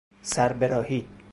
سر 0.23 0.53
براهی 0.53 1.07